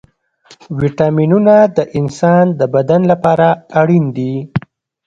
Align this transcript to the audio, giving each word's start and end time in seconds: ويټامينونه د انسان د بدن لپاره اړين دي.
ويټامينونه 0.77 1.55
د 1.77 1.79
انسان 1.99 2.45
د 2.59 2.61
بدن 2.75 3.01
لپاره 3.11 3.47
اړين 3.79 4.05
دي. 4.17 4.33